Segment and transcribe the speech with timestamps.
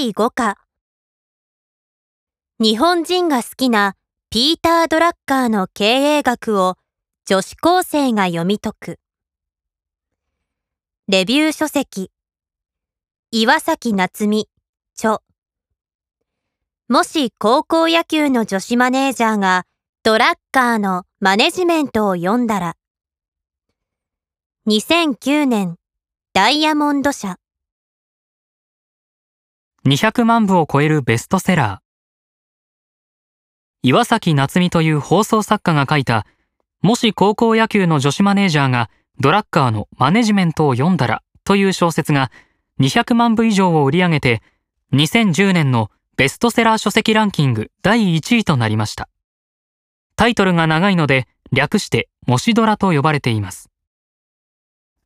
[0.00, 0.58] 第5課。
[2.60, 3.96] 日本人が好きな
[4.30, 6.76] ピーター・ドラッカーの経営学を
[7.26, 9.00] 女子高生が読み解く。
[11.08, 12.12] レビュー書籍。
[13.32, 14.48] 岩崎夏美
[14.96, 15.18] 著。
[16.88, 19.64] もし高校野球の女子マネージャーが
[20.04, 22.76] ドラッカーのマネジメントを読んだら。
[24.68, 25.74] 2009年
[26.34, 27.40] ダイヤモンド社。
[29.86, 31.88] 200万部を超えるベストセラー。
[33.82, 36.26] 岩崎夏美という放送作家が書いた、
[36.82, 42.30] もし高校野球の女子マネージャーがドラッカーのマネジメントを読んだらという小説が
[42.80, 44.42] 200万部以上を売り上げて、
[44.92, 49.08] 2010年のベストセラー書籍ランキング第1位となりました。
[50.16, 53.70] タイトルが長いので略してもしドラと呼ばれています。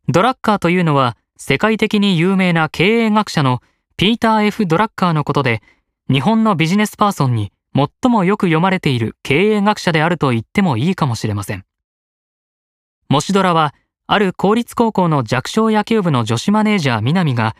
[0.08, 3.60] ドラッカーというのは世界的に有名な経営学者の
[4.02, 5.62] ピーター・ F・ ドラッカーのことで、
[6.10, 11.64] 日本のビジネスパーソンに最もよく読まれている経営学者であると言ってもいいかもしれません。
[13.08, 13.76] もしドラは、
[14.08, 17.54] ある公立高校の弱小野球部の女子マネージャー南が、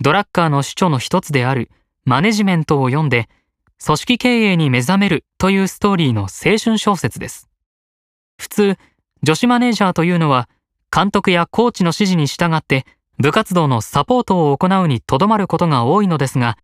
[0.00, 1.70] ドラッカーの主張の一つである
[2.04, 3.28] マネジメントを読んで、
[3.80, 7.48] 組織経営に目覚めるというストーリーの青春小説です。
[8.36, 8.78] 普通、
[9.22, 10.48] 女子マネージャーというのは、
[10.92, 12.84] 監督やコーチの指示に従って
[13.18, 16.58] 部活動のサポートを行うにとどまることが多いのですが、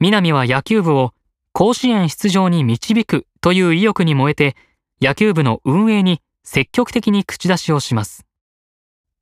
[0.00, 1.12] 南は野球部を
[1.52, 4.56] 甲子園出場に導くという意欲に燃えて、
[5.00, 8.26] 野球部の運営に積極的に口出しをします。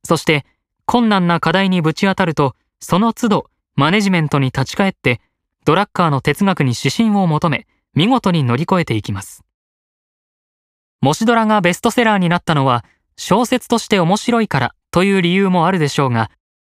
[0.03, 0.45] そして、
[0.85, 5.21] 困難な課題にぶち当たると、その都度マネジメントに立ち返って、
[5.65, 9.43] ドラッカーの哲学に指針を求め、見事に乗り越えていきます。
[11.01, 12.85] もしドラがベストセラーになったのは、
[13.17, 16.31] 小説として面白いからという理由もあるでしょうが、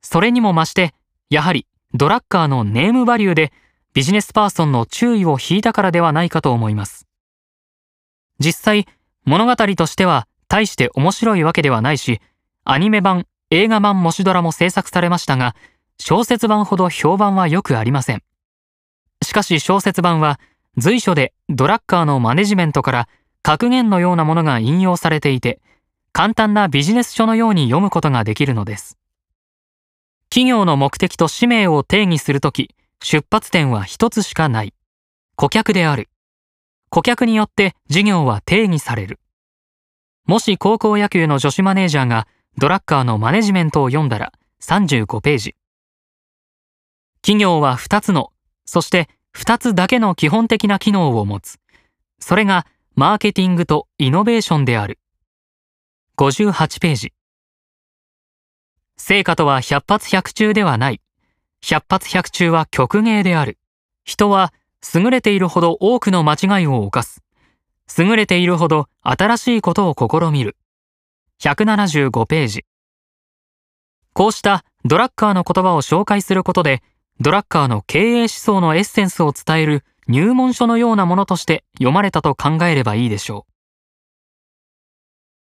[0.02, 0.94] それにも増して、
[1.30, 3.52] やはりドラッカーのネームバリューで
[3.94, 7.06] ビジネスパーソンの注意を引いたからではないかと思います。
[8.38, 8.86] 実際、
[9.24, 12.20] 物語としては大して面白いわけではないし、
[12.64, 15.54] アニメ版、映画版もしドラも制作されましたが、
[15.98, 18.22] 小説版ほど評判は良くありません。
[19.22, 20.40] しかし小説版は
[20.78, 23.08] 随所でドラッカーのマネジメントから
[23.42, 25.60] 格言のようなものが引用されていて、
[26.12, 28.98] 簡単なビジネス書のように読むことができるのです。
[30.32, 34.72] 企業の目的と使命を定義するとき、出発点は一つしかない。
[35.36, 36.08] 顧客である。
[36.88, 39.20] 顧客によって事業は定義される。
[40.24, 42.26] もし高校野球の女子マネージャーが
[42.56, 44.32] ドラッカーのマネジメントを読んだら
[44.62, 45.54] 35ページ。
[47.20, 48.32] 企業は2つの、
[48.64, 51.58] そして2つだけの基本的な機能を持つ。
[52.20, 54.98] それがマーケティングとイノベーションである。
[56.16, 57.12] 58ページ。
[59.04, 61.00] 成果とは百発百中ではない。
[61.60, 63.58] 百発百中は曲芸である。
[64.04, 64.52] 人は
[64.94, 67.20] 優れているほど多くの間違いを犯す。
[67.98, 70.56] 優れているほど新しいことを試みる。
[71.40, 72.64] 175ページ。
[74.12, 76.80] こうしたドラッカーの言葉を紹介することで、
[77.18, 83.51] ドラッカーの経営思想のエッセンスを伝える入門書のようなものとして読まれたと考えればいいでしょう。